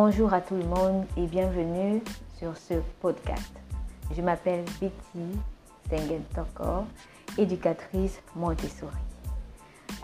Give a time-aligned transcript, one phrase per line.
[0.00, 2.00] Bonjour à tout le monde et bienvenue
[2.36, 3.50] sur ce podcast.
[4.16, 5.40] Je m'appelle Betty
[5.86, 6.84] Stengen Tokor,
[7.36, 8.94] éducatrice Montessori.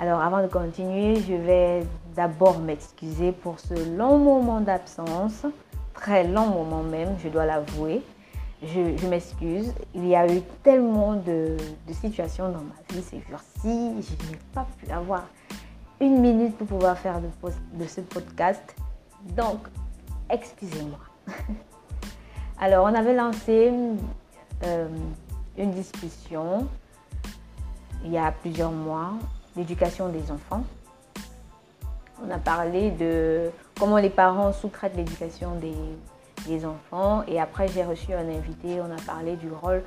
[0.01, 1.87] Alors avant de continuer, je vais
[2.17, 5.47] d'abord m'excuser pour ce long moment d'absence,
[5.95, 8.03] très long moment même, je dois l'avouer.
[8.65, 11.57] Je, m'excuse, il y a eu tellement de,
[11.93, 15.23] situations dans ma vie ces jours-ci, je n'ai pas pu avoir
[16.01, 17.29] une minute pour pouvoir faire de,
[17.75, 18.75] de ce podcast.
[19.37, 19.61] Donc,
[20.31, 20.99] excusez-moi.
[22.59, 23.73] Alors, on avait lancé
[24.65, 24.89] euh,
[25.59, 26.69] une discussion
[28.05, 29.15] il y a plusieurs mois
[29.57, 30.65] l'éducation des enfants.
[32.25, 35.75] On a parlé de comment les parents sous-traitent l'éducation des,
[36.67, 37.25] enfants.
[37.27, 39.83] Et après, j'ai reçu un invité, on a parlé du rôle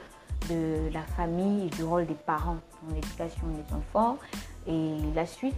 [0.49, 4.17] de la famille et du rôle des parents dans l'éducation des enfants.
[4.65, 5.55] Et la suite,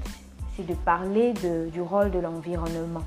[0.55, 3.03] c'est de parler du rôle de l'environnement.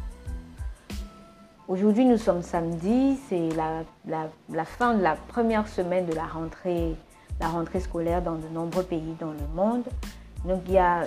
[1.68, 6.96] Aujourd'hui, nous sommes samedi, c'est la, fin de la première semaine de la rentrée,
[7.40, 9.84] la rentrée scolaire dans de nombreux pays dans le monde.
[10.44, 11.06] Donc il y a,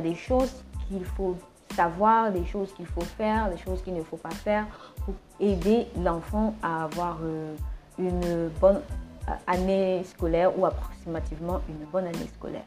[0.00, 0.52] des choses
[0.88, 1.36] qu'il faut
[1.76, 4.66] savoir, des choses qu'il faut faire, des choses qu'il ne faut pas faire
[5.04, 7.54] pour aider l'enfant à avoir euh,
[7.96, 8.80] une bonne
[9.46, 12.66] année scolaire ou approximativement une bonne année scolaire.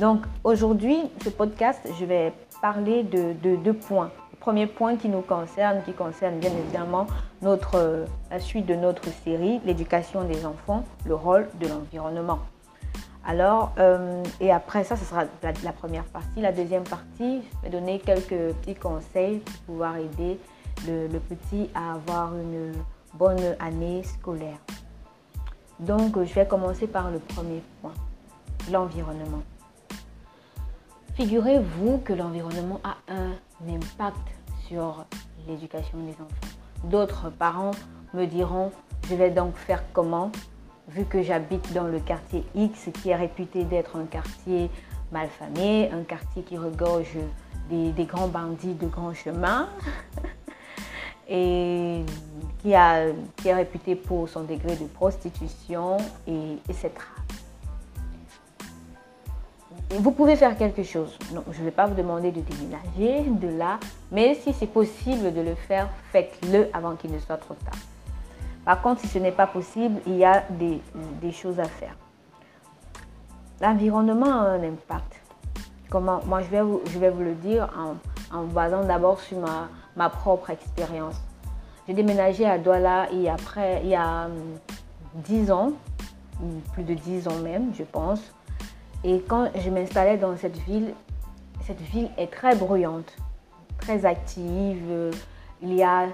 [0.00, 4.10] Donc aujourd'hui, ce podcast, je vais parler de deux points.
[4.44, 7.06] Premier point qui nous concerne, qui concerne bien évidemment
[7.40, 12.40] notre, la suite de notre série, l'éducation des enfants, le rôle de l'environnement.
[13.24, 16.42] Alors, euh, et après ça, ce sera la, première partie.
[16.42, 20.38] La deuxième partie, je vais donner quelques petits conseils pour pouvoir aider
[20.86, 22.74] le, petit à avoir une
[23.14, 24.58] bonne année scolaire.
[25.80, 27.94] Donc, je vais commencer par le premier point,
[28.70, 29.42] l'environnement.
[31.14, 33.30] Figurez-vous que l'environnement a un
[33.68, 34.28] impact
[34.66, 35.04] sur
[35.46, 36.54] l'éducation des enfants.
[36.84, 37.72] D'autres parents
[38.12, 38.70] me diront,
[39.08, 40.30] je vais donc faire comment
[40.88, 44.70] vu que j'habite dans le quartier X qui est réputé d'être un quartier
[45.12, 47.16] malfamé, un quartier qui regorge
[47.70, 49.68] des, grands bandits de grands chemins
[51.28, 52.04] et
[52.58, 56.90] qui, est réputé pour son degré de prostitution, et, etc.
[59.90, 61.16] Vous pouvez faire quelque chose.
[61.30, 63.78] Je ne vais pas vous demander de déménager de là,
[64.10, 67.78] mais si c'est possible de le faire, faites-le avant qu'il ne soit trop tard.
[68.64, 70.80] Par contre, si ce n'est pas possible, il y a des,
[71.32, 71.94] choses à faire.
[73.60, 75.20] L'environnement a un impact.
[75.90, 77.96] Comment, moi, je vais, vous, vous le dire en,
[78.36, 79.38] en basant d'abord sur
[79.96, 81.16] ma, propre expérience.
[81.86, 84.28] J'ai déménagé à Douala et après, il y a
[85.14, 85.72] 10 hum, ans,
[86.72, 88.20] plus de 10 ans même, je pense.
[89.04, 90.94] Et quand je m'installais dans cette ville,
[91.66, 93.14] cette ville est très bruyante,
[93.78, 95.12] très active.
[95.62, 96.06] Il y a,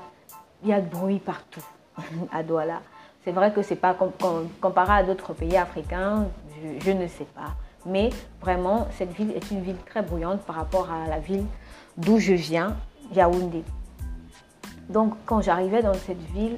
[0.62, 1.64] il y a de bruit partout.
[2.32, 2.82] à Douala.
[3.24, 3.96] C'est vrai que c'est pas
[4.60, 6.26] comparé à d'autres pays africains,
[6.80, 7.54] je, ne sais pas.
[7.84, 11.44] Mais vraiment, cette ville est une ville très bruyante par rapport à la ville
[11.96, 12.76] d'où je viens,
[13.14, 13.62] Yaoundé.
[14.88, 16.56] Donc quand j'arrivais dans cette ville,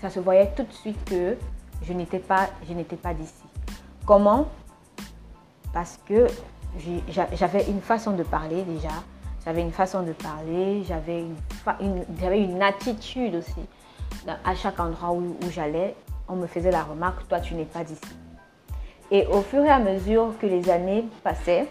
[0.00, 1.36] ça se voyait tout de suite que
[1.82, 3.44] je n'étais pas, je n'étais pas d'ici.
[4.04, 4.48] Comment?
[5.72, 6.26] Parce que
[7.08, 8.90] j'avais une façon de parler déjà,
[9.44, 11.24] j'avais une façon de parler, j'avais
[11.80, 13.60] une, attitude aussi
[14.44, 15.96] à chaque endroit où, j'allais,
[16.28, 18.00] on me faisait la remarque, toi tu n'es pas d'ici.
[19.10, 21.66] Et au fur et à mesure que les années passaient,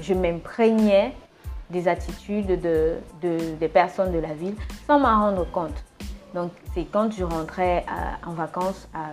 [0.00, 1.14] je m'imprégnais
[1.70, 4.54] des attitudes de, des personnes de la ville
[4.86, 5.84] sans m'en rendre compte.
[6.34, 7.84] Donc c'est quand je rentrais
[8.26, 9.10] en vacances à,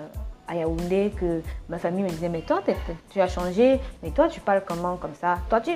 [0.56, 2.62] Yaoundé que ma famille me disait mais toi
[3.10, 5.72] tu as changé, mais toi tu parles comment comme ça, toi tu,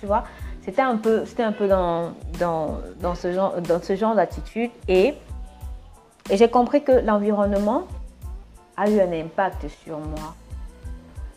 [0.00, 0.24] tu vois?
[0.62, 4.70] C'était un peu, c'était un peu dans, dans, dans ce genre, dans ce genre d'attitude
[4.88, 5.14] et
[6.28, 7.86] et j'ai compris que l'environnement
[8.76, 10.34] a eu un impact sur moi.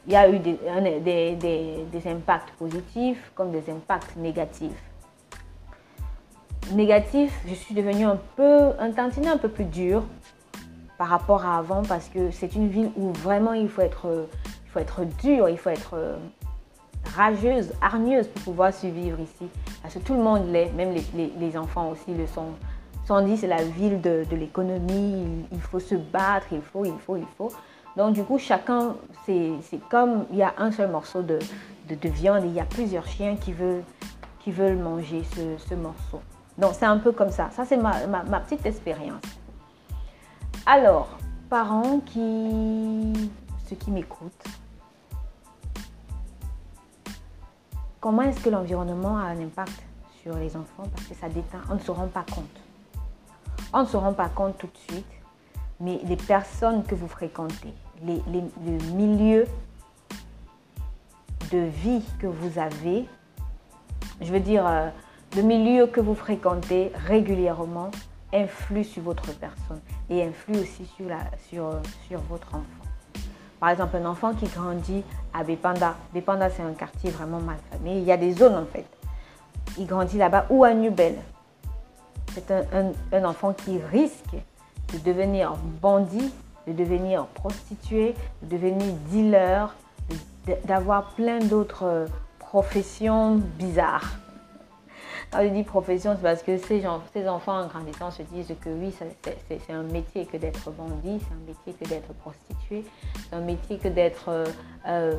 [0.08, 0.58] Il y a eu des,
[1.36, 4.72] des, impacts positifs comme des impacts négatifs.
[6.74, 10.04] Négatif, je suis devenue un peu, un tantinet un peu plus dur
[11.00, 14.28] par rapport à avant parce que c'est une ville où vraiment il faut être,
[14.66, 16.18] il faut être dur, il faut être euh,
[17.16, 19.48] rageuse, hargneuse pour pouvoir survivre ici.
[19.82, 23.64] Parce que tout le monde l'est, même les, enfants aussi le sont dit c'est la
[23.64, 25.24] ville de, l'économie,
[25.54, 27.52] il, faut se battre, il faut, il faut, il faut.
[27.96, 31.40] Donc du coup, chacun, c'est comme il y a un seul morceau de,
[32.10, 33.84] viande et il y a plusieurs chiens qui veulent,
[34.40, 36.22] qui veulent manger ce, morceau.
[36.58, 37.50] Donc c'est un peu comme ça.
[37.52, 37.94] Ça, c'est ma,
[38.42, 39.39] petite expérience.
[40.72, 41.10] Alors,
[41.50, 43.32] parents qui,
[43.68, 44.44] ceux qui m'écoutent,
[48.00, 49.82] comment est-ce que l'environnement a un impact
[50.22, 50.84] sur les enfants?
[50.94, 52.46] Parce que ça déteint, on ne se rend pas compte.
[53.74, 55.12] On ne se rend pas compte tout de suite,
[55.80, 57.74] mais les personnes que vous fréquentez,
[58.06, 59.48] le milieu
[61.52, 63.10] de vie que vous avez,
[64.22, 64.90] je veux dire, euh,
[65.36, 67.90] le milieu que vous fréquentez régulièrement
[68.34, 71.08] influe sur votre personne et influe aussi sur,
[71.50, 72.64] sur, sur votre enfant.
[73.60, 75.04] Par exemple, un enfant qui grandit
[75.34, 75.96] à Bepanda.
[76.14, 77.98] Bepanda, c'est un quartier vraiment mal famé.
[77.98, 78.86] Il y a des zones en fait.
[79.78, 81.16] Il grandit là-bas ou à Nubel.
[82.34, 84.36] C'est un, un, enfant qui risque
[84.94, 86.32] de devenir bandit,
[86.68, 89.76] de devenir prostituée, de devenir dealer,
[90.66, 92.06] d'avoir plein d'autres
[92.38, 94.20] professions bizarres.
[95.32, 96.88] Quand je dis profession, c'est parce que ces,
[97.28, 101.48] enfants en grandissant se disent que oui, c'est un métier que d'être bandit, c'est un
[101.48, 102.84] métier que d'être prostituée,
[103.30, 104.46] c'est un métier que d'être euh,
[104.88, 105.14] euh,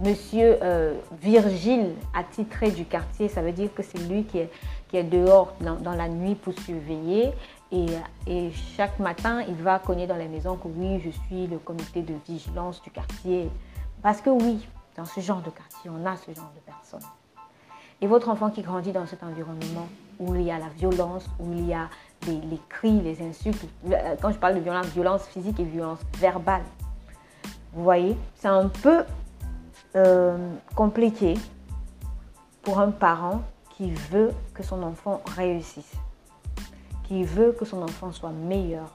[0.00, 3.28] monsieur euh, Virgile attitré du quartier.
[3.28, 7.32] Ça veut dire que c'est lui qui est, dehors dans, la nuit pour surveiller.
[7.72, 7.86] Et,
[8.28, 12.02] et, chaque matin, il va cogner dans la maison que oui, je suis le comité
[12.02, 13.50] de vigilance du quartier.
[14.02, 14.64] Parce que oui,
[14.96, 17.08] dans ce genre de quartier, on a ce genre de personnes.
[18.00, 21.52] Et votre enfant qui grandit dans cet environnement où il y a la violence, où
[21.52, 21.88] il y a
[22.26, 26.62] les, cris, les insultes, euh, quand je parle de violence, violence physique et violence verbale,
[27.72, 29.04] vous voyez, c'est un peu
[29.96, 31.34] euh, compliqué
[32.62, 33.42] pour un parent
[33.76, 35.94] qui veut que son enfant réussisse,
[37.04, 38.90] qui veut que son enfant soit meilleur,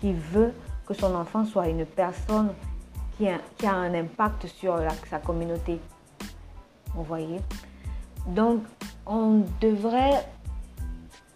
[0.00, 0.52] qui veut
[0.86, 2.52] que son enfant soit une personne
[3.16, 4.78] qui a, qui a un impact sur
[5.08, 5.80] sa communauté.
[6.94, 7.40] Vous voyez?
[8.28, 8.62] Donc,
[9.06, 10.26] on devrait,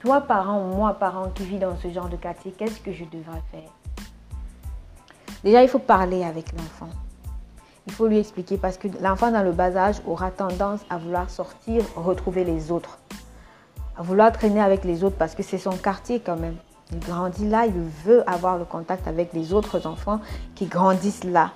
[0.00, 3.42] toi parent, moi parent qui vis dans ce genre de quartier, qu'est-ce que je devrais
[3.50, 3.70] faire?
[5.42, 6.90] Déjà, il faut parler avec l'enfant.
[7.86, 11.30] Il faut lui expliquer parce que l'enfant dans le bas âge aura tendance à vouloir
[11.30, 12.98] sortir, retrouver les autres,
[13.96, 16.56] à vouloir traîner avec les autres parce que c'est son quartier quand même.
[16.92, 17.72] Il grandit là, il
[18.04, 20.20] veut avoir le contact avec les autres enfants
[20.54, 21.52] qui grandissent là.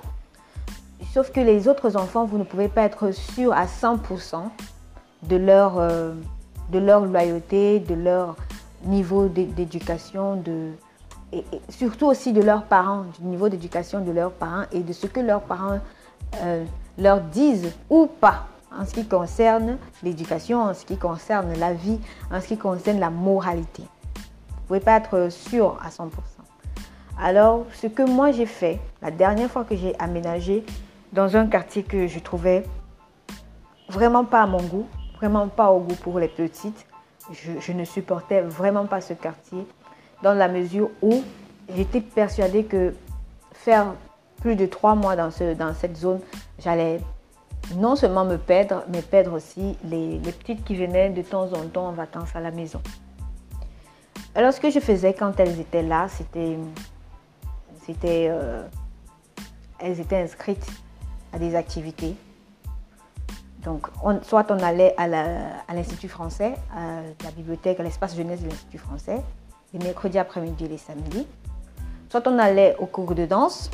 [1.12, 4.48] Sauf que les autres enfants, vous ne pouvez pas être sûr à 100%
[5.22, 6.14] de leur, euh,
[6.70, 8.36] de leur loyauté, de leur
[8.84, 10.70] niveau d'éducation, de,
[11.32, 15.06] et, surtout aussi de leurs parents, du niveau d'éducation de leurs parents et de ce
[15.06, 15.80] que leurs parents
[16.42, 16.64] euh,
[16.98, 18.46] leur disent ou pas
[18.78, 21.98] en ce qui concerne l'éducation, en ce qui concerne la vie,
[22.30, 23.82] en ce qui concerne la moralité.
[23.82, 26.10] Vous ne pouvez pas être sûr à 100%.
[27.18, 30.64] Alors, ce que moi j'ai fait, la dernière fois que j'ai aménagé
[31.12, 32.64] dans un quartier que je trouvais
[33.88, 34.86] vraiment pas à mon goût,
[35.16, 36.86] vraiment pas au goût pour les petites.
[37.32, 39.66] Je, ne supportais vraiment pas ce quartier
[40.22, 41.24] dans la mesure où
[41.74, 42.94] j'étais persuadée que
[43.52, 43.94] faire
[44.40, 46.20] plus de trois mois dans, ce, dans cette zone,
[46.60, 47.00] j'allais
[47.74, 51.88] non seulement me perdre, mais perdre aussi les, petites qui venaient de temps en temps
[51.88, 52.80] en vacances à la maison.
[54.36, 56.56] Alors ce que je faisais quand elles étaient là, c'était,
[57.84, 58.62] c'était, euh,
[59.80, 60.70] elles étaient inscrites
[61.32, 62.14] à des activités
[63.66, 63.88] donc,
[64.22, 69.20] soit on allait à l'Institut français, à la bibliothèque, l'espace jeunesse de l'Institut français,
[69.74, 71.26] les mercredis après-midi et les samedis.
[72.08, 73.68] Soit on allait au cours de danse,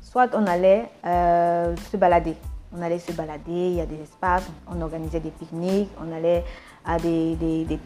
[0.00, 2.36] soit on allait euh, se balader.
[2.72, 6.44] On allait se balader, il y a des espaces, on organisait des pique-niques, on allait
[6.86, 7.36] à des,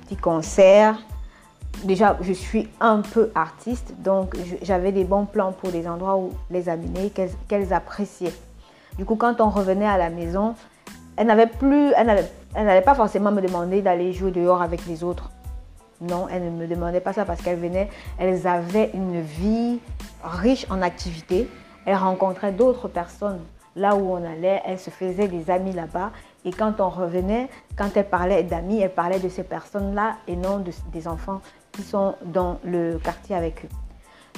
[0.02, 0.98] petits concerts.
[1.84, 6.32] Déjà, je suis un peu artiste, donc j'avais des bons plans pour des endroits où
[6.50, 7.10] les amener,
[7.48, 8.34] qu'elles appréciaient.
[8.98, 10.54] Du coup, quand on revenait à la maison,
[11.16, 12.06] elle n'avait plus, elle
[12.54, 15.30] n'allait pas forcément me demander d'aller jouer dehors avec les autres.
[16.00, 19.78] Non, elle ne me demandait pas ça parce qu'elles venaient, elles avaient une vie
[20.22, 21.48] riche en activités.
[21.86, 23.40] Elles rencontraient d'autres personnes
[23.76, 26.10] là où on allait, elles se faisaient des amis là-bas.
[26.44, 30.62] Et quand on revenait, quand elles parlaient d'amis, elles parlaient de ces personnes-là et non
[30.92, 31.40] des enfants
[31.72, 33.68] qui sont dans le quartier avec eux.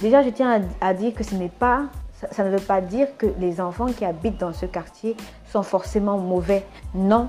[0.01, 1.85] Déjà, je tiens à dire que ce n'est pas
[2.31, 5.17] ça, ne veut pas dire que les enfants qui habitent dans ce quartier
[5.51, 6.65] sont forcément mauvais.
[6.95, 7.29] Non.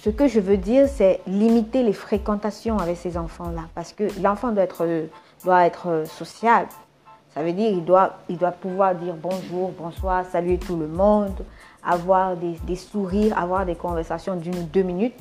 [0.00, 3.62] Ce que je veux dire, c'est limiter les fréquentations avec ces enfants-là.
[3.74, 4.86] Parce que l'enfant doit être,
[5.44, 6.66] doit être social.
[7.32, 11.34] Ça veut dire qu'il doit, il doit pouvoir dire bonjour, bonsoir, saluer tout le monde,
[11.82, 15.16] avoir des, des sourires, avoir des conversations d'une ou deux minutes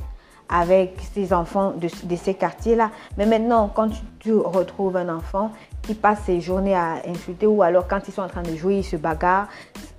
[0.49, 2.91] avec ces enfants de, ces quartiers-là.
[3.17, 5.51] Mais maintenant, quand tu, retrouves un enfant
[5.83, 8.77] qui passe ses journées à insulter ou alors quand ils sont en train de jouer,
[8.77, 9.47] ils se bagarrent,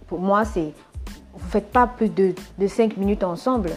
[0.09, 0.73] pour moi, c'est
[1.35, 3.71] vous ne faites pas plus de, de 5 minutes ensemble.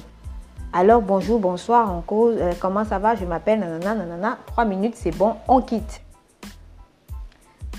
[0.74, 4.96] Alors bonjour, bonsoir, on cause, euh, comment ça va, je m'appelle, nanana, nanana, 3 minutes,
[4.96, 6.02] c'est bon, on quitte.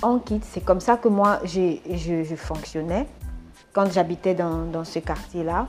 [0.02, 3.06] On quitte, c'est comme ça que moi, je, je, fonctionnais
[3.72, 5.66] quand j'habitais dans, dans ce quartier-là.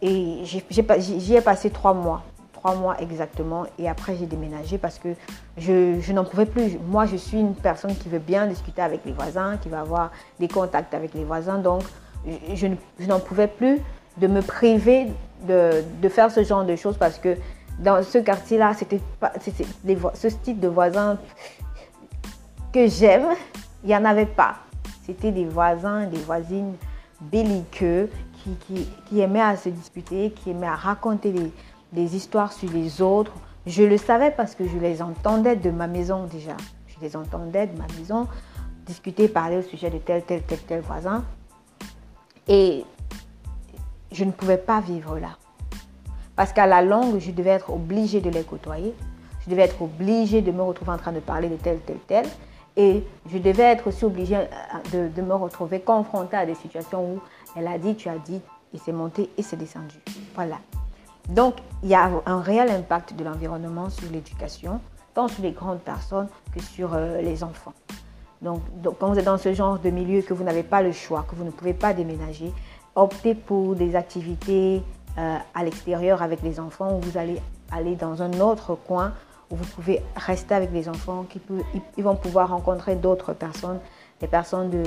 [0.00, 2.22] Et j'y ai passé trois mois
[2.58, 3.64] trois mois exactement.
[3.78, 5.08] Et après, j'ai déménagé parce que
[5.56, 6.78] je, n'en pouvais plus.
[6.88, 10.10] Moi, je suis une personne qui veut bien discuter avec les voisins, qui va avoir
[10.40, 11.58] des contacts avec les voisins.
[11.58, 11.82] Donc,
[12.54, 12.66] je,
[13.06, 13.80] n'en pouvais plus
[14.18, 15.06] de me priver
[15.46, 17.36] de, faire ce genre de choses parce que
[17.78, 19.32] dans ce quartier-là, c'était pas
[20.14, 21.16] ce style de voisins
[22.72, 23.28] que j'aime,
[23.84, 24.56] il n'y en avait pas.
[25.06, 26.74] C'était des voisins, des voisines
[27.20, 28.10] belliqueux
[29.08, 31.32] qui, aimaient à se disputer, qui aimaient à raconter
[31.92, 33.32] des, histoires sur les autres.
[33.66, 36.56] Je le savais parce que je les entendais de ma maison déjà.
[36.86, 38.26] Je les entendais de ma maison
[38.88, 41.24] discuter, parler au sujet de tel, tel, tel, tel voisin.
[42.48, 42.84] Et
[44.10, 45.36] je ne pouvais pas vivre là.
[46.34, 48.94] Parce qu'à la longue, je devais être obligée de les côtoyer.
[49.44, 52.26] Je devais être obligée de me retrouver en train de parler de tel, tel, tel.
[52.76, 57.20] Et je devais être aussi obligée euh, de, me retrouver confrontée à des situations où
[57.56, 58.40] elle a dit, tu as dit,
[58.72, 59.96] et c'est monté et c'est descendu.
[60.34, 60.58] Voilà.
[61.28, 64.80] Donc, il y a un réel impact de l'environnement sur l'éducation,
[65.14, 67.74] tant sur les grandes personnes que sur euh, les enfants.
[68.40, 68.62] Donc,
[68.98, 71.34] quand vous êtes dans ce genre de milieu, que vous n'avez pas le choix, que
[71.34, 72.52] vous ne pouvez pas déménager,
[72.94, 74.82] optez pour des activités
[75.18, 77.40] euh, à l'extérieur avec les enfants où vous allez
[77.72, 79.12] aller dans un autre coin
[79.50, 81.40] où vous pouvez rester avec les enfants, qui
[81.96, 83.80] ils vont pouvoir rencontrer d'autres personnes,
[84.20, 84.82] des personnes de,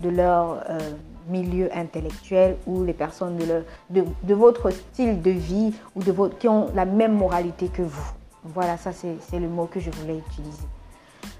[0.00, 0.78] de leur euh,
[1.28, 6.38] milieu intellectuel ou les personnes de, de, de, votre style de vie ou de votre,
[6.38, 8.12] qui ont la même moralité que vous.
[8.44, 10.66] Voilà, ça c'est le mot que je voulais utiliser.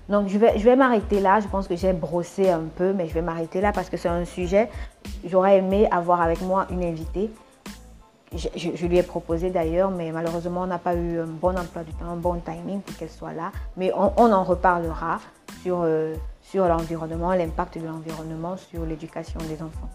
[0.08, 3.08] Donc je vais, je vais m'arrêter là, je pense que j'ai brossé un peu, mais
[3.08, 4.68] je vais m'arrêter là parce que c'est un sujet,
[5.24, 7.30] j'aurais aimé avoir avec moi une invitée
[8.36, 11.92] je, lui ai proposé d'ailleurs, mais malheureusement, on n'a pas eu un bon emploi du
[11.92, 13.52] temps, un bon timing pour qu'elle soit là.
[13.76, 15.20] Mais on, en reparlera
[15.62, 16.14] sur, euh,
[16.52, 19.88] sur l'environnement, l'impact de l'environnement sur l'éducation des enfants.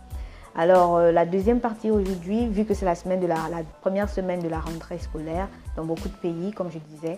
[0.56, 3.38] Alors, euh, la deuxième partie aujourd'hui, vu que c'est la, semaine de la,
[3.82, 7.18] première semaine de la rentrée scolaire dans beaucoup de pays, comme je disais,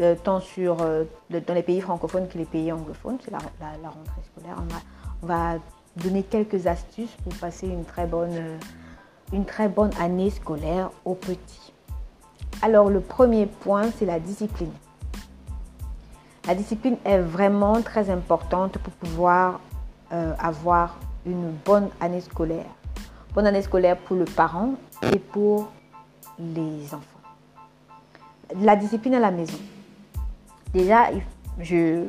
[0.00, 4.56] euh, tant sur, dans les pays francophones que les pays anglophones, c'est la, rentrée scolaire,
[4.56, 4.80] on va,
[5.24, 5.60] on va
[5.96, 8.58] donner quelques astuces pour passer une très bonne
[9.32, 11.72] une très bonne année scolaire aux petits.
[12.62, 14.72] Alors le premier point, c'est la discipline.
[16.48, 19.60] La discipline est vraiment très importante pour pouvoir
[20.12, 22.64] euh, avoir une bonne année scolaire.
[23.34, 24.70] Bonne année scolaire pour le parent
[25.12, 25.68] et pour
[26.38, 27.04] les enfants.
[28.62, 29.58] La discipline à la maison.
[30.72, 31.08] Déjà,
[31.60, 32.06] je,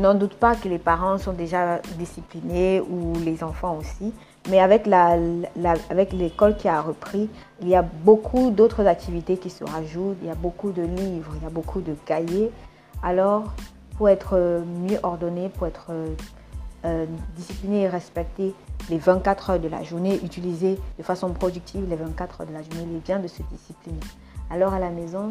[0.00, 4.12] n'en doute pas que les parents sont déjà disciplinés ou les enfants aussi.
[4.50, 4.88] Mais avec
[6.12, 10.16] l'école qui a repris, il y a beaucoup d'autres activités qui se rajoutent.
[10.20, 12.50] Il y a beaucoup de livres, il y a beaucoup de cahiers.
[13.02, 13.52] Alors,
[13.96, 15.92] pour être mieux ordonné, pour être
[16.84, 17.06] euh,
[17.36, 18.54] discipliné et respecter
[18.90, 22.62] les 24 heures de la journée, utiliser de façon productive les 24 heures de la
[22.62, 24.00] journée, il est bien de se discipliner.
[24.50, 25.30] Alors à la maison,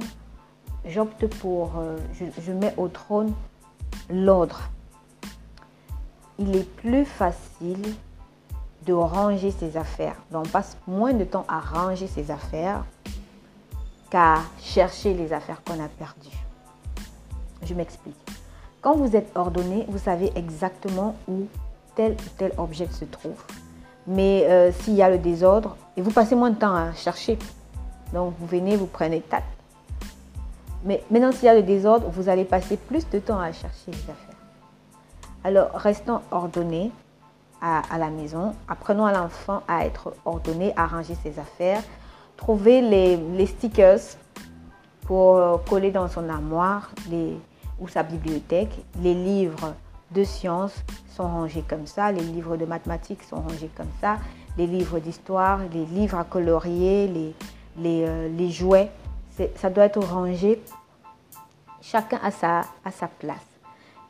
[0.85, 1.97] j'opte pour, euh,
[2.39, 3.33] je mets au trône
[4.09, 4.61] l'ordre.
[6.39, 7.83] Il est plus facile
[8.85, 10.15] de ranger ses affaires.
[10.31, 12.83] Donc, on passe moins de temps à ranger ses affaires
[14.09, 16.40] qu'à chercher les affaires qu'on a perdues.
[17.63, 18.15] Je m'explique.
[18.81, 21.47] Quand vous êtes ordonné, vous savez exactement où
[21.95, 23.43] tel ou tel objet se trouve.
[24.07, 27.37] Mais euh, s'il y a le désordre, et vous passez moins de temps à chercher.
[28.13, 29.43] Donc, vous venez, vous prenez tac.
[30.83, 33.91] Mais maintenant, s'il y a le désordre, vous allez passer plus de temps à chercher
[33.91, 34.35] les affaires.
[35.43, 36.91] Alors, restons ordonnés,
[37.61, 38.55] à, la maison.
[38.67, 41.81] Apprenons à l'enfant à être ordonné, à ranger ses affaires.
[42.35, 43.99] Trouver les, stickers
[45.05, 47.37] pour euh, coller dans son armoire les,
[47.81, 48.71] ou sa bibliothèque.
[49.01, 49.73] Les livres
[50.11, 50.75] de sciences
[51.09, 52.11] sont rangés comme ça.
[52.11, 54.19] Les livres de mathématiques sont rangés comme ça.
[54.57, 57.35] Les livres d'histoire, les livres à colorier, les,
[57.77, 58.91] les, euh, les jouets.
[59.55, 60.61] Ça doit être rangé
[61.81, 63.37] chacun à sa, à sa place.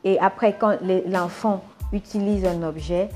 [0.04, 0.76] Et après, quand
[1.06, 3.08] l'enfant utilise un objet,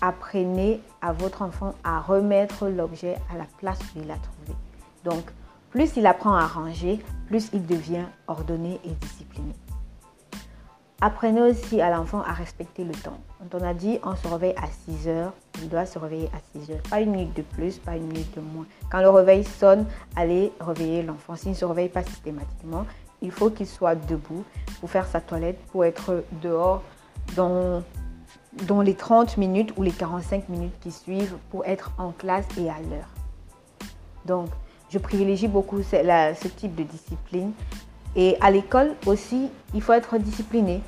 [0.00, 4.58] apprenez à votre enfant à remettre l'objet à la place où il l'a trouvé.
[5.04, 5.24] Donc,
[5.70, 9.52] plus il apprend à ranger, plus il devient ordonné et discipliné.
[11.02, 13.18] Apprenez aussi à l'enfant à respecter le temps.
[13.38, 16.58] Quand on a dit on se réveille à 6 heures, il doit se réveiller à
[16.58, 16.82] 6 heures.
[16.88, 18.64] Pas une minute de plus, pas une minute de moins.
[18.90, 19.84] Quand le réveil sonne,
[20.16, 21.36] allez réveiller l'enfant.
[21.36, 22.86] S'il ne se réveille pas systématiquement,
[23.20, 24.44] il faut qu'il soit debout
[24.80, 26.82] pour faire sa toilette, pour être dehors
[27.36, 27.82] dans
[28.64, 32.70] dans les 30 minutes ou les 45 minutes qui suivent pour être en classe et
[32.70, 33.10] à l'heure.
[34.24, 34.48] Donc,
[34.88, 37.52] je privilégie beaucoup ce, type de discipline.
[38.16, 40.80] Et à l'école aussi, il faut être discipliné.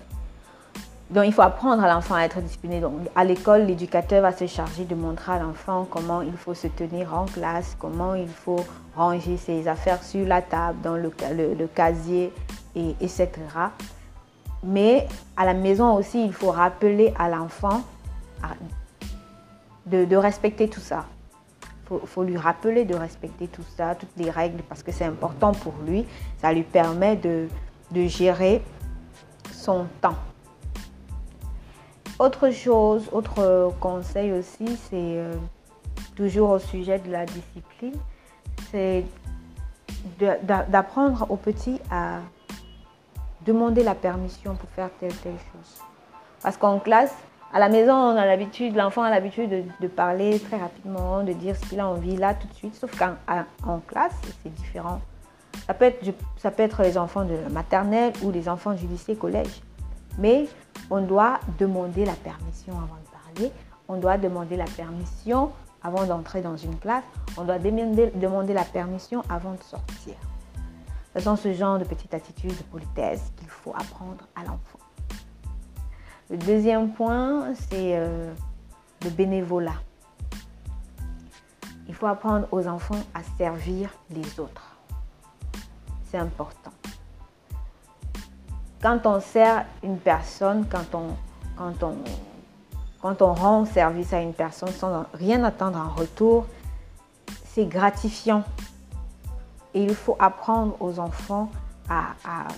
[1.10, 2.80] donc, il faut apprendre à l'enfant à être discipliné.
[2.80, 6.68] Donc, à l'école, l'éducateur va se charger de montrer à l'enfant comment il faut se
[6.68, 8.64] tenir en classe, comment il faut
[8.96, 11.10] ranger ses affaires sur la table, dans le,
[11.74, 12.32] casier,
[12.74, 13.28] et, etc.
[14.62, 15.06] Mais
[15.36, 17.82] à la maison aussi, il faut rappeler à l'enfant
[19.86, 21.04] de, respecter tout ça.
[21.88, 25.52] Faut, faut, lui rappeler de respecter tout ça, toutes les règles, parce que c'est important
[25.52, 26.04] pour lui.
[26.38, 27.48] Ça lui permet de,
[27.92, 28.62] de gérer
[29.52, 30.16] son temps.
[32.18, 35.34] Autre chose, autre conseil aussi, c'est euh,
[36.16, 37.94] toujours au sujet de la discipline,
[38.72, 39.04] c'est
[40.68, 42.18] d'apprendre aux petits à
[43.46, 45.82] demander la permission pour faire telle telle chose.
[46.42, 47.14] Parce qu'en classe,
[47.52, 51.56] à la maison, on a l'habitude, l'enfant a l'habitude de, parler très rapidement, de dire
[51.56, 52.74] ce qu'il a envie là tout de suite.
[52.74, 55.00] Sauf qu'en classe, c'est différent.
[55.66, 59.62] Ça peut, être, les enfants de la maternelle ou les enfants du lycée, collège.
[60.18, 60.46] Mais
[60.90, 63.52] on doit demander la permission avant de parler.
[63.88, 65.50] On doit demander la permission
[65.82, 67.04] avant d'entrer dans une classe.
[67.38, 70.14] On doit demander, la permission avant de sortir.
[71.14, 74.77] Ce sont ce genre de petites attitudes de politesse qu'il faut apprendre à l'enfant.
[76.30, 78.32] Le deuxième point, c'est euh,
[79.02, 79.80] le bénévolat.
[81.88, 84.76] Il faut apprendre aux enfants à servir les autres.
[86.04, 86.72] C'est important
[88.82, 91.16] quand on sert une personne, quand on,
[91.56, 91.96] quand on,
[93.00, 96.46] quand on rend service à une personne sans rien attendre en retour,
[97.44, 98.44] c'est gratifiant.
[99.74, 101.50] Et il faut apprendre aux enfants
[101.88, 102.48] à, à,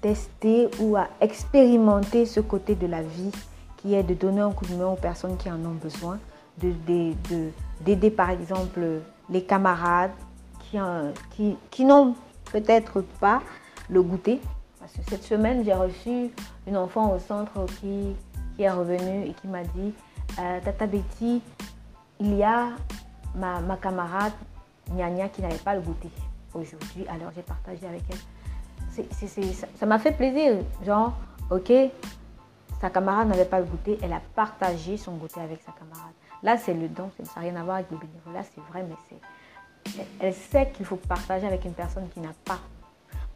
[0.00, 3.32] tester ou à expérimenter ce côté de la vie
[3.76, 6.18] qui est de donner un coup de main aux personnes qui en ont besoin,
[6.58, 8.80] d'aider de, de, par exemple
[9.30, 10.12] les camarades
[11.30, 12.14] qui, qui, n'ont
[12.52, 13.42] peut-être pas
[13.88, 14.40] le goûter.
[14.78, 16.30] Parce que cette semaine, j'ai reçu
[16.66, 18.14] une enfant au centre qui,
[18.56, 19.92] qui est revenue et qui m'a dit
[20.38, 21.42] euh, Tata Betty,
[22.20, 22.68] il y a
[23.34, 24.32] ma, ma camarade
[24.92, 26.10] Nya qui n'avait pas le goûter
[26.54, 27.06] aujourd'hui.
[27.08, 28.18] Alors j'ai partagé avec elle.
[29.76, 30.58] Ça m'a fait plaisir.
[30.84, 31.12] Genre,
[31.50, 31.72] ok,
[32.80, 36.12] sa camarade n'avait pas le goûter, elle a partagé son goûter avec sa camarade.
[36.42, 38.96] Là, c'est le don, ça n'a rien à voir avec le bénévolat, c'est vrai, mais
[39.08, 40.00] c'est.
[40.20, 42.60] Elle sait qu'il faut partager avec une personne qui n'a pas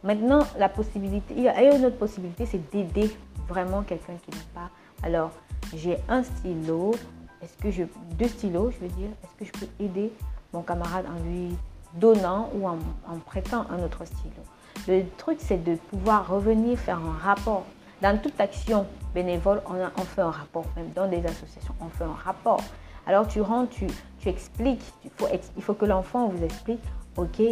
[0.04, 3.10] Maintenant, la possibilité, il y a une autre possibilité, c'est d'aider
[3.48, 4.70] vraiment quelqu'un qui n'a pas.
[5.02, 5.30] Alors,
[5.74, 6.94] j'ai un stylo,
[7.40, 7.84] est-ce que je,
[8.18, 10.12] deux stylos, je veux dire, est-ce que je peux aider
[10.52, 11.56] mon camarade en lui
[11.94, 12.76] donnant ou en,
[13.24, 14.42] prêtant un autre stylo?
[14.88, 17.64] Le truc, c'est de pouvoir revenir faire un rapport.
[18.02, 22.12] Dans toute action bénévole, on, fait un rapport, même dans des associations, on fait un
[22.24, 22.60] rapport.
[23.06, 23.74] Alors tu rentres,
[24.18, 26.82] tu, expliques, il faut, il faut que l'enfant vous explique,
[27.16, 27.42] ok,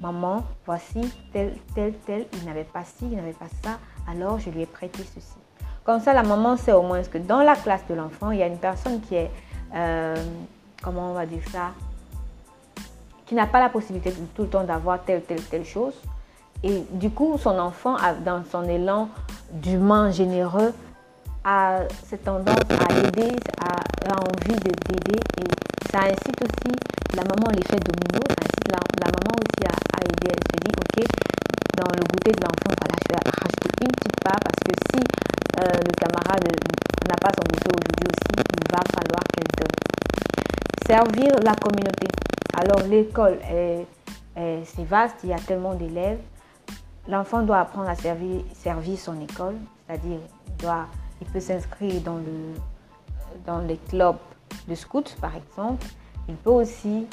[0.00, 1.00] maman, voici
[1.32, 3.78] tel, tel, tel, il n'avait pas ci, il n'avait pas ça,
[4.10, 5.36] alors je lui ai prêté ceci.
[5.84, 8.42] Comme ça, la maman sait au moins que dans la classe de l'enfant, il y
[8.42, 9.30] a une personne qui est,
[9.74, 10.16] euh,
[10.82, 11.70] comment on va dire ça,
[13.24, 15.94] qui n'a pas la possibilité tout le temps d'avoir telle, telle, telle chose.
[16.66, 19.08] Et du coup, son enfant, dans son élan
[19.52, 20.74] d'humain généreux,
[21.44, 23.78] a cette tendance à aider, a,
[24.10, 25.20] a envie d'aider.
[25.38, 25.46] Et
[25.92, 26.74] ça incite aussi
[27.14, 30.34] la maman, l'effet domino, ça incite la, la maman aussi à, aider.
[30.34, 31.06] Elle se dit, ok,
[31.78, 34.98] dans le goûter de l'enfant, voilà, je vais racheter une petite part parce que si
[34.98, 36.50] euh, le camarade
[37.08, 39.76] n'a pas son goûter aujourd'hui aussi, il va falloir qu'elle donne.
[40.84, 42.08] Servir la communauté.
[42.58, 43.38] Alors l'école,
[44.34, 46.18] c'est vaste, il y a tellement d'élèves.
[47.08, 48.42] L'enfant doit apprendre à servir,
[48.98, 50.18] son école, c'est-à-dire
[50.58, 50.86] doit
[51.20, 52.54] il peut s'inscrire dans, le,
[53.46, 54.16] dans les clubs
[54.68, 55.86] de scouts, par exemple.
[56.28, 57.06] Il peut aussi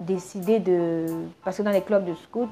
[0.00, 1.06] décider de...
[1.44, 2.48] Parce que dans les clubs de scouts,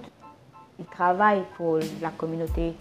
[0.78, 2.74] ils travaillent pour la communauté.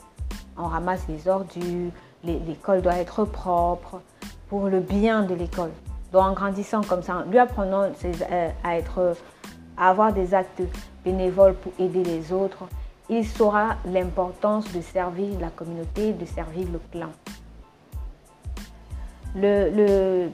[0.57, 1.91] On ramasse les ordures,
[2.23, 4.01] l'école doit être propre
[4.47, 5.71] pour le bien de l'école.
[6.11, 9.15] Donc en grandissant comme ça, en lui apprenant euh, à, être,
[9.75, 10.61] à avoir des actes
[11.03, 12.65] bénévoles pour aider les autres,
[13.09, 17.09] il saura l'importance de servir la communauté, de servir le clan.
[19.35, 20.29] Le,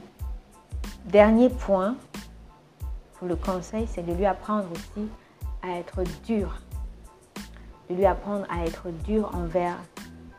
[1.05, 1.95] dernier point
[3.17, 5.08] pour le conseil, c'est de lui apprendre aussi
[5.63, 6.62] à être dur.
[7.89, 9.77] De lui apprendre à être dur envers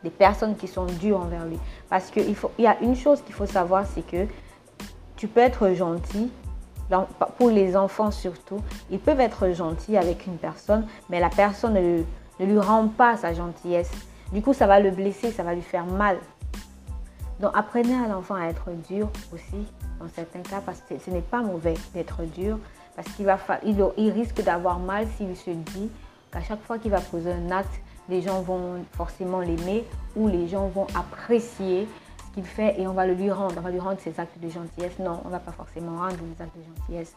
[0.04, 1.58] des personnes qui sont dures envers lui.
[1.88, 4.26] Parce qu'il il y a une chose qu'il faut savoir, c'est que
[5.16, 6.30] tu peux être gentil,
[7.38, 12.02] pour les enfants surtout, ils peuvent être gentils avec une personne, mais la personne ne,
[12.40, 13.90] ne lui rend pas sa gentillesse.
[14.32, 16.18] Du coup, ça va le blesser, ça va lui faire mal.
[17.40, 19.66] Donc apprenez à l'enfant à être dur aussi,
[19.98, 22.58] dans certains cas, parce que ce n'est pas mauvais d'être dur,
[22.94, 25.90] parce qu'il va il, risque d'avoir mal s'il se dit
[26.30, 29.84] qu'à chaque fois qu'il va poser un acte les gens vont forcément l'aimer
[30.16, 33.54] ou les gens vont apprécier ce qu'il fait et on va le lui rendre.
[33.56, 34.98] On va lui rendre ses actes de gentillesse.
[34.98, 37.14] Non, on ne va pas forcément rendre des actes de gentillesse.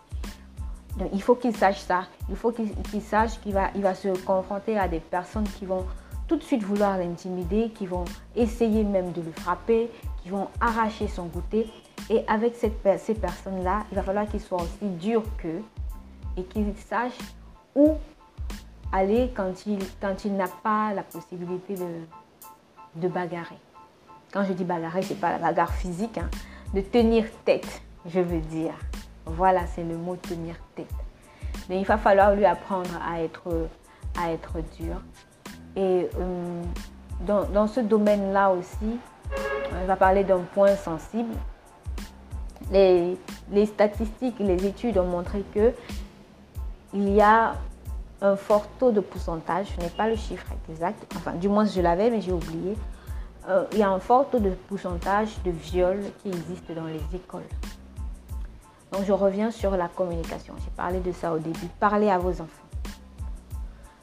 [1.12, 2.04] Il faut qu'il sache ça.
[2.30, 5.86] Il faut qu'il sache qu'il va, se confronter à des personnes qui vont
[6.28, 9.90] tout de suite vouloir l'intimider, qui vont essayer même de le frapper,
[10.22, 11.68] qui vont arracher son goûter.
[12.10, 15.64] Et avec ces personnes-là, il va falloir qu'il soit aussi dur qu'eux
[16.38, 17.18] et qu'il sache
[17.76, 17.94] où
[18.92, 21.88] aller quand il, quand n'a pas la possibilité de,
[22.96, 23.58] de bagarrer.
[24.32, 26.30] Quand je dis bagarrer, ce n'est pas la bagarre physique, hein,
[26.74, 28.74] de tenir tête, je veux dire.
[29.26, 30.94] Voilà, c'est le mot tenir tête.
[31.70, 35.02] Mais il va falloir lui apprendre à être, dur.
[35.76, 36.64] Et euh,
[37.26, 39.00] dans, ce domaine-là aussi,
[39.82, 41.34] on va parler d'un point sensible.
[42.72, 43.18] Les,
[43.52, 45.74] les, statistiques, les études ont montré que
[46.94, 47.56] il y a
[48.22, 51.82] un fort taux de pourcentage, je n'ai pas le chiffre exact, enfin du moins je
[51.82, 52.78] l'avais mais j'ai oublié,
[53.50, 57.02] euh, il y a un fort taux de pourcentage de viols qui existe dans les
[57.14, 57.42] écoles.
[58.94, 60.54] Donc je reviens sur la communication.
[60.64, 61.68] J'ai parlé de ça au début.
[61.80, 62.48] Parlez à vos enfants.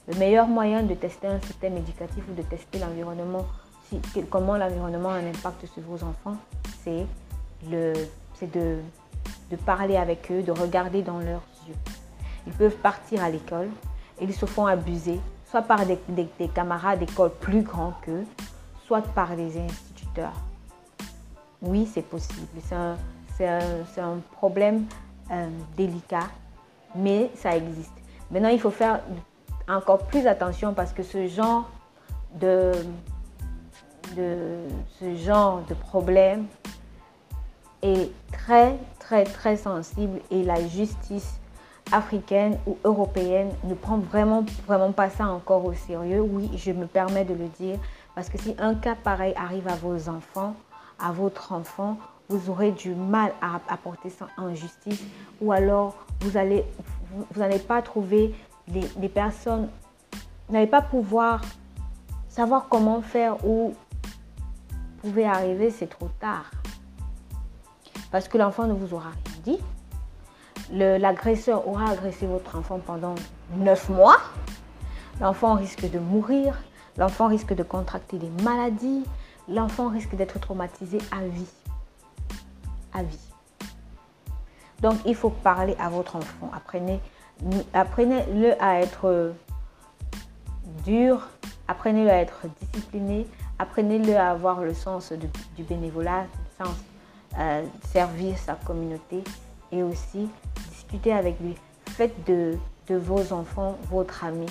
[0.09, 3.47] Le meilleur moyen de tester un système éducatif ou de tester l'environnement,
[4.29, 6.37] comment l'environnement a un impact sur vos enfants,
[6.83, 7.07] c'est
[7.71, 7.95] de,
[9.65, 11.77] parler avec eux, de regarder dans leurs yeux.
[12.49, 13.69] Ils peuvent partir à l'école
[14.21, 15.99] ils se font abuser, soit par des,
[16.55, 18.25] camarades d'école plus grands qu'eux,
[18.87, 20.35] soit par des instituteurs.
[21.63, 22.47] Oui, c'est possible.
[22.63, 22.97] C'est un,
[24.33, 24.87] problème
[25.31, 26.29] euh, délicat,
[26.95, 27.93] mais ça existe.
[28.31, 29.01] Maintenant, il faut faire
[29.69, 31.69] encore plus attention parce que ce genre
[32.35, 32.73] de,
[34.17, 34.59] de,
[34.99, 36.47] ce genre de problème
[37.83, 41.41] est très, très, très sensible et la justice
[41.93, 46.21] africaine ou européenne ne prend vraiment, vraiment pas ça encore au sérieux.
[46.21, 47.79] Oui, je me permets de le dire
[48.15, 50.55] parce que si un cas pareil arrive à vos enfants,
[50.99, 51.97] à votre enfant,
[52.31, 55.03] vous aurez du mal à apporter ça en justice
[55.41, 56.65] ou alors vous allez
[57.13, 58.35] vous n'allez pas trouver
[58.69, 59.69] des, personnes,
[60.49, 61.43] vous n'allez pas pouvoir
[62.29, 63.75] savoir comment faire ou
[65.03, 66.51] pouvez arriver, c'est trop tard.
[68.11, 69.59] Parce que l'enfant ne vous aura rien dit,
[70.73, 73.15] l'agresseur aura agressé votre enfant pendant
[73.57, 74.19] 9 mois,
[75.21, 76.57] l'enfant risque de mourir,
[76.97, 79.05] l'enfant risque de contracter des maladies,
[79.49, 81.60] l'enfant risque d'être traumatisé à vie.
[84.81, 86.51] Donc il faut parler à votre enfant.
[86.55, 87.01] Apprenez,
[87.75, 89.33] apprenez-le à être
[90.85, 91.29] dur,
[91.69, 93.27] apprenez-le à être discipliné,
[93.59, 95.13] apprenez-le à avoir le sens
[95.57, 96.77] du bénévolat, le sens
[97.39, 99.23] euh, servir sa communauté
[99.71, 100.29] et aussi
[100.71, 101.55] discuter avec lui.
[101.87, 102.57] Faites de,
[102.89, 104.47] de vos enfants votre ami.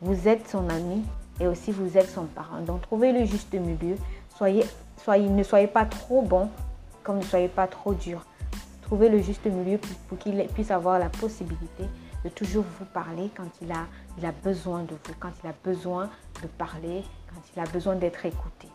[0.00, 1.02] Vous êtes son ami
[1.40, 2.60] et aussi vous êtes son parent.
[2.60, 3.96] Donc trouvez le juste milieu.
[4.36, 4.64] Soyez,
[5.02, 6.48] soyez, ne soyez pas trop bon
[7.02, 8.24] comme ne soyez pas trop dur.
[8.82, 11.84] Trouvez le juste milieu pour, qu'il puisse avoir la possibilité
[12.24, 13.86] de toujours vous parler quand il a,
[14.18, 16.10] il a besoin de vous, quand il a besoin
[16.42, 18.68] de parler, quand il a besoin d'être écouté.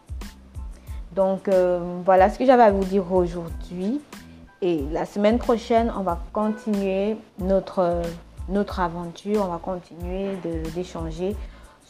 [1.15, 4.01] Donc euh, voilà ce que j'avais à vous dire aujourd'hui.
[4.61, 8.01] Et la semaine prochaine, on va continuer notre,
[8.49, 10.35] notre aventure, on va continuer
[10.73, 11.35] d'échanger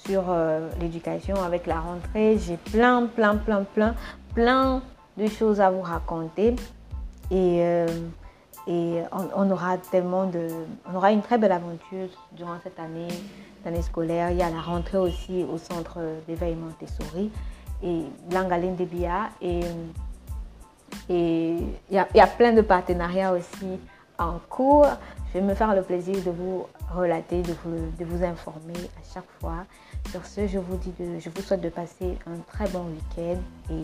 [0.06, 2.38] sur euh, l'éducation avec la rentrée.
[2.38, 3.96] J'ai plein, plein, plein, plein,
[4.34, 4.82] plein
[5.18, 6.56] de choses à vous raconter.
[7.32, 7.88] Et, euh,
[8.68, 10.48] et on, aura tellement de.
[10.92, 13.08] On aura une très belle aventure durant cette année,
[13.66, 14.32] année scolaire.
[14.32, 17.32] Il y a la rentrée aussi au centre d'éveil Montessori
[17.84, 19.30] et Langaline Debia.
[19.42, 19.62] Et
[21.10, 21.56] et
[21.90, 23.80] il y, a, plein de partenariats aussi
[24.18, 24.88] en cours.
[25.30, 29.14] Je vais me faire le plaisir de vous relater, de vous, de vous informer à
[29.14, 29.66] chaque fois.
[30.12, 33.40] Sur ce, je vous, dis je vous souhaite de passer un très bon week-end
[33.72, 33.84] et